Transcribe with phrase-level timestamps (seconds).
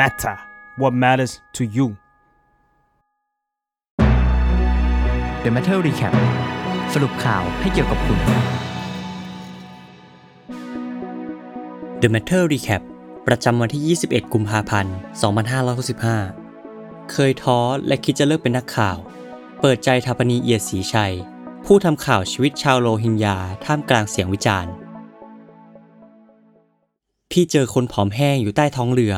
[0.00, 0.36] matter
[0.80, 1.86] what matters to you
[5.44, 6.14] The Matter Recap
[6.92, 8.18] สรุปข่าวให้เกี่ยวกับคุณ
[12.00, 12.82] The Matter Recap
[13.26, 14.94] ประจำวันที่ 21 กุมภาพันธ์
[16.22, 18.96] 2565 เคยท้อและคิดจะเลิกเป็นนักข่าว
[19.60, 21.14] เปิดใจทาปนีเอียดศรีชัย
[21.64, 24.72] ผู้ทำข่าวชีวิตชาวโรฮิงญาท่ามกลางเสียงวิจารณ์
[27.30, 29.16] พี่เจอคนผอมแห้งอยู่ใต้ท้องเรือ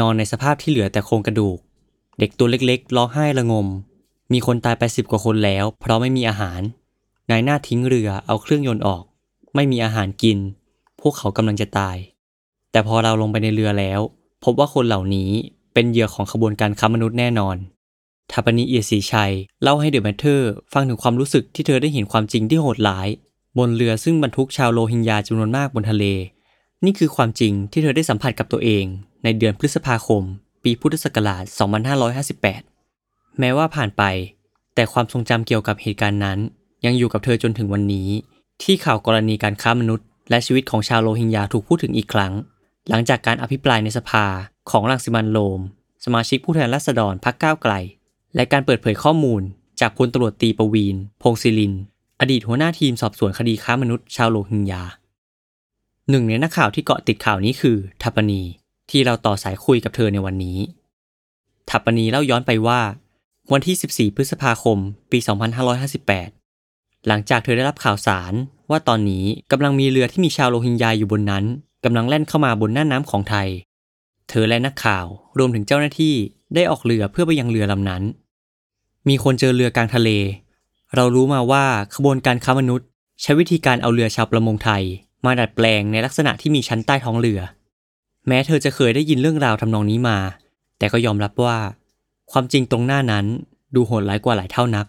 [0.00, 1.58] นอนในสภาพที่เหลือแต่โครงกระดูก
[2.18, 3.66] เด็กตัวเล็กๆร้องไห้ระงม
[4.32, 6.60] มีคนตายไปสิบกว่าคนแล้ว เพราะไม่มีอาหาร
[7.30, 9.02] นายหน้าทิ้งเรือเอาเครื่องยนต์ออก
[9.54, 10.38] ไม่มีอาหารกิน
[11.00, 11.96] พวกเขากำลังจะตาย
[12.70, 14.00] แต่พอเราลงไปในเรือแล้ว
[14.44, 15.30] พบว่าคนเหล่านี้
[15.74, 17.56] เป็นเหยื่อของขบวนการค้ามนุษย์แน่นอน
[18.32, 23.08] ฐาปนีย์ เอียดศรีไชย เล่าให้ The MATTER ฟังถึงความรู้สึกที่เธอได้เห็นความจริงที่โหดร้าย
[23.58, 26.04] บนเรือซึ่งบรรทุกชาวโรฮิงญาจำนวนมากบนทะเล
[26.84, 28.84] นี่คือความจริงที่เธอได้สัมผัสกับตัวเอง
[29.24, 30.22] ในเดือนพฤษภาคม
[30.64, 31.44] ปีพุทธศักราช
[32.20, 34.02] 2558 แม้ว่าผ่านไป
[34.74, 36.38] แต่ความทรงจำเกี่ยวกับเหตุการณ์นั้น
[36.86, 38.08] ยังอยู่กับเธอจนถึงวันนี้
[38.62, 42.32] ที่ข่าวกรณีการค้ามนุษย์ และชีวิตของชาวโรฮิงญาถูกพูดถึงอีกครั้ง
[42.88, 44.24] หลังจากการอภิปรายในสภา
[44.70, 45.60] ของรังสิมันโรม
[46.04, 47.72] สมาชิกผู้แทนราษฎรพรรคก้าวไกล
[48.34, 49.42] และการเปิดเผยข้อมูล
[49.80, 51.72] จากพลตำรวจตีประวีน พงศิลิน
[52.20, 54.82] อดีตหัวหน้าทีมสอบสวนคดีค้ามนุษย์ชาวโรฮิงญา
[56.10, 58.42] หนึ่งในนักข่าวที่เกาะติดข่าวนี้คือทัปนี
[58.90, 60.58] ที่เราต่อสายคุยกับเธอในวันนี้
[61.70, 62.80] ทัปปนีเล่าย้อนไปว่า
[63.52, 64.78] วันที่ 14 พฤษภาคม
[65.10, 65.18] ปี
[66.32, 68.32] 2558 หลังจากเธอได้รับข่าวสาร
[68.70, 71.44] ว่าตอนนี้กำลังมีเรือที่มีชาวโรฮิงญาอยู่บนนั้น
[71.84, 73.48] กำลังแล่นเข้ามาบนหน้าน้ำของไทย
[74.28, 75.06] เธอและนักข่าว
[75.38, 76.14] รวมถึงเจ้าหน้าที่
[76.54, 78.02] ได้ออกเรือเพื่อไปยังเรือลำนั้น
[79.08, 80.10] มีคนเจอเรือกลางทะเล
[80.94, 82.86] เรารู้มาว่าขบวนการค้ามนุษย์
[83.22, 84.84] ใช้วิธีการเอาเรือชาวประมงไทย
[85.24, 87.40] มาดัดแปลงในลักษณะที่มีชั้นใต้ท้องเรือ
[88.26, 90.18] แม้เธอจะเคยได้ยินเรื่องราวทำนองนี้มา
[90.78, 91.58] แต่ก็ยอมรับว่า
[92.32, 93.26] ความจริงตรงหน้านั้น
[93.74, 94.86] ดูโหดร้ายกว่าหลายเท่านัก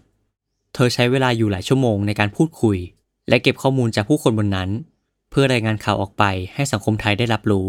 [0.73, 2.77] เธอใช้เวลาอยู่หลายชั่วโมงในการพูดคุย
[3.29, 4.69] และเก็บข้อมูลจากผู้คนบนนั้น
[5.29, 6.23] เพื่อรายงานข่าวออกไป
[6.53, 7.67] ให้สังคมไทยได้รับรู้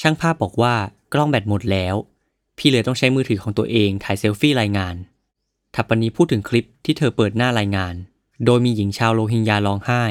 [0.00, 0.74] ช่างภาพบอกว่า
[1.12, 1.94] กล้องแบตหมดแล้ว
[2.58, 4.94] พี่เลยต้องใช้มือถือของตัวเองถ่ายเซลฟี่รายงาน
[5.74, 7.94] ทัปปนีพูดถึงคลิปที่เธอเปิดหน้ารายงาน
[8.44, 10.02] โดยมีหญิงชาวโรฮิงญาร้องไห้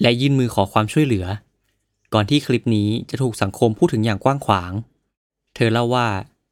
[0.00, 1.26] และยื่นมือขอความช่วยเหลือ
[2.14, 4.72] ก่อนที่คลิปนี้จะถูกสังคมพูดถึงอย่างกว้างขวาง
[5.54, 6.08] เธอเล่าว่า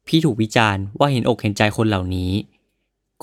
[0.07, 2.31] พี่ถูกวิจารณ์ว่าเห็นอกเห็นใจคนเหล่านี้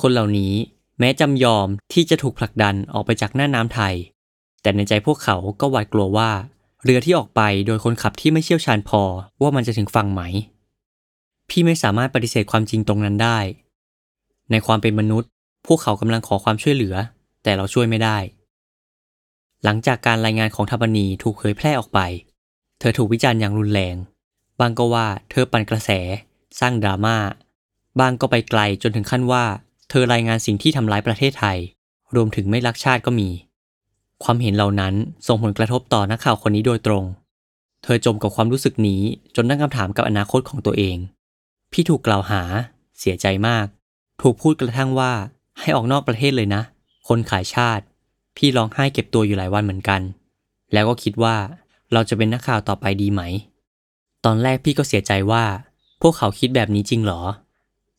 [0.00, 0.54] คนเหล่านี้
[0.98, 3.94] แม้จำยอมที่จะถูกผลักดันออกไปจากหน้าน้ำไทย
[4.62, 6.30] แต่ในใจพวกเขาก็หวาดกลัวว่า
[6.84, 9.02] เรือที่ออกไปโดยคนขับที่ไม่เชี่ยวชาญพอ
[9.42, 10.22] ว่ามันจะถึงฝั่งไหม
[11.50, 13.38] พี่ไม่สามารถปฏิเสธความจริงตรงนั้นได้
[14.50, 15.30] ในความเป็นมนุษย์
[15.66, 16.94] พวกเขากำลังขอความช่วยเหลือ
[17.42, 18.18] แต่เราช่วยไม่ได้
[19.64, 22.00] หลังจากการรายงานของทัปปนีถูกเผยแพร่ออกไป
[22.78, 23.96] เธอถูกวิจารณ์อย่างรุนแรง
[24.60, 25.90] บางก็ว่าเธอปั่นกระแส
[26.60, 27.16] สร้างดราม่า
[28.00, 29.44] บางก็ไปไกลจนถึงขั้นว่า
[29.90, 31.58] เธอรายงานสิ่งที่ทำร้ายประเทศไทย
[32.14, 33.28] รวมถึงไม่รักชาติก็มี
[34.24, 34.94] ความเห็นเหล่านั้น
[35.26, 37.04] ส่งผลกระทบต่อนักข่าวคนนี้โดยตรง
[37.84, 39.02] เธอจมกับความรู้สึกนี้
[39.36, 40.96] จนตั้งคำถามกับอนาคตของตัวเอง
[41.72, 42.42] พี่ถูกกล่าวหา
[42.98, 43.66] เสียใจมาก
[44.22, 45.12] ถูกพูดกระทั่งว่า
[45.60, 46.62] ให้ออกนอกประเทศเลยนะ
[47.08, 47.84] คนขายชาติ
[48.38, 50.00] พี่ร้องไห้เก็บตัวอยู่หลายวันเหมือนกัน
[50.72, 51.36] แล้วก็คิดว่า
[51.92, 53.22] เราจะเป็นนักข่าวต่อไปดีไหม
[54.24, 55.44] ตอนแรกพี่ก็เสียใจว่า
[56.02, 57.20] พวกเขาคิดแบบนี้จริงหรอ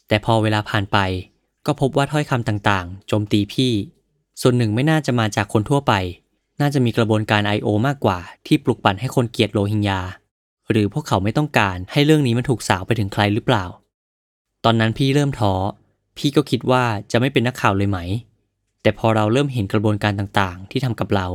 [0.08, 0.98] แต่พอเวลาผ่านไป
[1.66, 3.74] ก็พบว่าถ้อยคำต่างๆ โจมตีพี่
[4.42, 5.94] ส่วนหนึ่งไม่น่าจะมาจากคนทั่วไป
[6.62, 7.68] น่าจะมีกระบวนการ I.O.
[7.88, 10.02] มากกว่าที่ปลุกปั่นให้คนเกลียดโรฮิงญา
[10.72, 13.66] หรือพวกเขาไม่ต้องการให้เรื่องนี้มันถูกสาวไปถึงใครหรือเปล่า
[14.66, 15.54] ตอนนั้นพี่เริ่มท้อ
[16.18, 18.00] พี่ก็คิดว่าจะไม่เป็นนักข่าวเลยไหม
[18.82, 21.28] แต่พอเราเริ่มเห็นกระบวนการต่างๆ ที่ทำกับเรา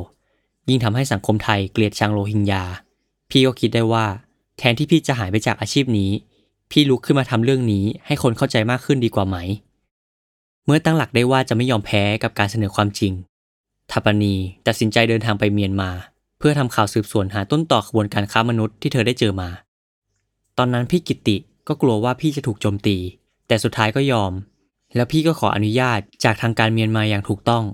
[0.68, 2.64] ยิ่งทำให้สังคมไทยเกลียดชังโรฮิงญา
[3.30, 4.06] พี่ก็คิดได้ว่า
[4.58, 6.10] แทนที่พี่จะหายไปจากอาชีพนี้
[6.70, 9.36] พี่ลุกขึ้นมาทำเรื่องนี้ให้คนเข้าใจมากขึ้นดีกว่าไหม
[10.64, 13.12] เมื่อตั้งหลักได้ว่าจะไม่ยอมแพ้กับการเสนอความจริง
[13.90, 14.34] ทัปนี
[14.66, 15.90] ตัดสินใจเดินทางไปเมียนมา
[16.38, 19.48] เพื่อทำข่าวสืบสวนหาต้นต่อขบวนการค้ามนุษย์ที่เธอได้เจอมา
[20.58, 21.36] ตอนนั้นพี่กิติ
[21.68, 22.96] ก็กลัวว่าพี่จะถูกโจมตี
[23.46, 24.32] แต่สุดท้ายก็ยอม
[24.94, 27.64] แล้วพี่ก็ขออนุญาตจากทางการเมียนมาอย่างถูกต้อง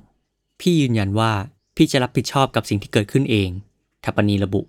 [0.61, 1.33] พี่ยืนยันว่า
[1.77, 3.49] พี่จะรับผิดชอบกับสิ่งที่เกิดขึ้นเอง
[4.05, 4.63] ทัปนีระบุ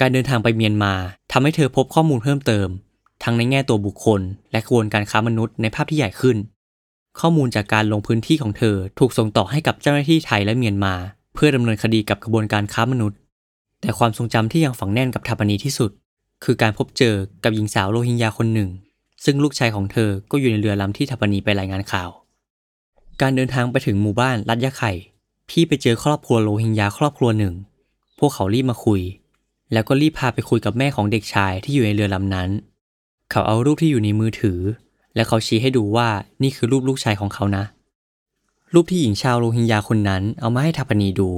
[0.00, 0.92] การเดินทางไปเมียนมา
[1.32, 2.68] ทำให้เธอพบข้อมูลเพิ่มเติม
[3.22, 4.20] ทั้งในแง่ตัวบุคคล
[4.52, 6.36] และขบวนการค้ามนุษย์ในภาพที่ใหญ่ขึ้น
[7.20, 10.94] ข้อมูลจากการลงพื้นที่ของเธอถูกส่งต่อให้กับเจ้าหน้าที่ไทยและเมียนมา
[11.34, 13.18] เพื่อดำเนินคดีกับขบวนการค้ามนุษย์
[13.80, 15.90] แต่ความทรงจำที่ยังฝังแน่นกับทัปนีที่สุด
[16.44, 17.14] คือการพบเจอ
[17.44, 18.68] กับหญิงสาวโรฮิงญาคนหนึ่ง
[19.24, 22.10] ซึ่งลูกชายของเธอก็อยู่ในเรือลำที่ทัปปนีไปรายงานข่าว
[23.20, 24.92] การเดินทางไปถึงหมู่บ้านลัดยะไข่
[25.48, 27.54] พี่ไปเจอครอบครัวโรฮิงญาครอบครัวหนึ่ง
[28.18, 29.00] พวกเขารีบมาคุย
[29.72, 32.50] แล้วก็รีบพาไปคุยกับแม่ของเด็กชายที่อยู่ในเรือลำนั้น
[33.30, 34.60] เขาเอารูปที่อยู่ในมือถือ
[35.14, 36.08] และเขาชี้ให้ดูว่า
[36.42, 37.64] นี่คือรูปลูกชายของเขานะ
[38.74, 41.30] รูปที่หญิงชาวโรฮิงญาคนนั้นเอามาให้ทัปปนีดู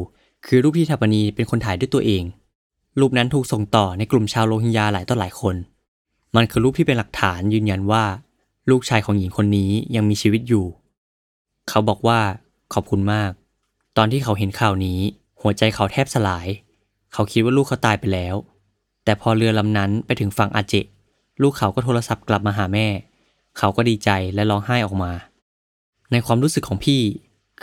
[0.47, 2.25] คือรูปที่ทัปปนีเป็นคนถ่ายด้วยตัวเอง
[3.01, 5.57] รูปนั้นถูกส่งต่อในกลุ่มชาวโรฮิงญาหลายต่อหลายคน
[6.37, 8.05] มันคือรูปที่เป็นหลักฐานยืนยันว่า
[8.71, 10.67] ลูกชายของหญิงคนนี้ยังมีชีวิตอยู่
[11.69, 12.21] เขาบอกว่า
[12.75, 13.31] ขอบคุณมาก
[13.97, 14.99] ตอนที่เขาเห็นข่าวนี้
[15.43, 16.47] หัวใจเขาแทบสลาย
[17.13, 18.35] เขาคิดว่าลูกเขาตายไปแล้ว
[19.05, 20.75] แต่พอเรือลำนั้นไปถึงฝั่งอาเจ
[21.43, 22.87] ลูกเขาก็โทรศัพท์กลับมาหาแม่
[23.59, 25.13] เขาก็ดีใจและร้องไห้ออกมา
[26.13, 27.03] ในความรู้สึกของพี่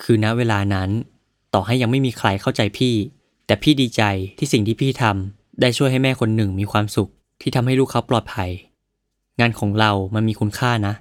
[0.02, 0.90] คือณเวลานั้น
[1.54, 2.96] ต่อให้ยังไม่มีใครเข้าใจพี่
[3.46, 4.04] แต่พี่ดีใจ
[4.38, 7.10] ที่สิ่งที่พี่ทำได้ช่วยให้แม่คนหนึ่งมีความสุข
[7.42, 8.50] ที่ทำให้ลูกเขาปลอดภัย
[9.40, 10.94] งานของเรามันมีคุณค่านะ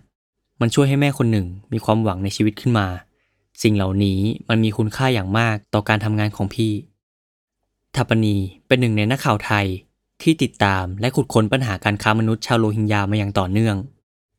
[0.60, 2.86] มันช่วยให้แม่คนหนึ่งมีความหวังในชีวิตขึ้นมา
[3.62, 6.72] สิ่งเหล่านี้มันมีคุณค่าอย่างมากต่อการทำงานของพี่
[7.96, 8.36] ทัปนี
[8.66, 9.66] เป็นหนึ่งในนักข่าวไทย
[10.22, 13.76] ที่ติดตามและขุดค้นปัญหาการค้ามนุษย์ชาวโรฮิงญามาอย่างต่อเนื่อง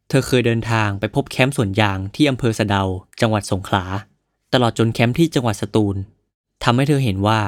[0.09, 2.83] เธอเคยเดินทางไปพบแคมป์สวนยางที่อำเภอสะเดา
[3.21, 3.83] จังหวัดสงขลา
[4.53, 5.95] ตลอดจนแคมป์ที่จังหวัดสตูล
[6.63, 7.39] ทำให้เธอเห็นว่า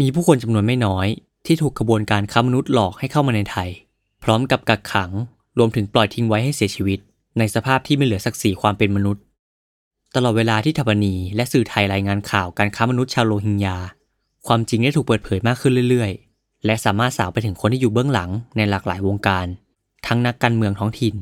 [0.00, 1.06] มีผู้คนจำนวนไม่น้อย
[1.46, 3.68] ที่ถูกกระบวนการค้ามนุษย์หลอกให้เข้ามาในไทย
[4.22, 5.10] พร้อมกับกักขัง
[5.58, 6.98] รวมถึงปล่อยทิ้งไว้ให้เสียชีวิต
[7.38, 9.22] ในสภาพที่ไม่เหลือศักดิ์ศรีความเป็นมนุษย์
[10.14, 13.78] ตลอดเวลาที่ทัปนีและสื่อไทยรายงานข่าวการค้ามนุษย์ชาวโรฮิงญา
[14.46, 19.46] ความจริงได้ถูกเปิดเผยมากขึ้นเรื่อยๆ และสามารถสาวไปถึงคนที่อยู่เบื้องหลังในหลากหลายวงการ
[20.06, 21.14] ทั้งนักการเมืองท้องถิ่น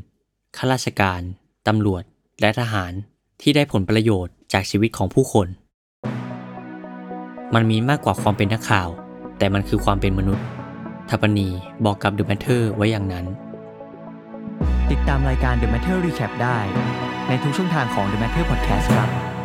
[0.57, 1.21] ข้าราชการ
[1.67, 2.03] ตำรวจ
[2.41, 2.93] และทหาร
[3.41, 5.47] ที่ได้ผลประโยชน์จากชีวิตของผู้คน
[7.55, 8.89] มันมีมากกว่าความเป็นนักข่าว
[9.39, 10.45] แต่มันคือความเป็นมนุษย์
[11.11, 11.49] ทัปปนี
[11.85, 13.27] บอกกับ The Matter ไว้อย่างนั้น
[14.91, 16.59] ติดตามรายการ The Matter Recap ได้
[17.29, 19.36] ในทุกช่องทางของ The Matter Podcast ครับ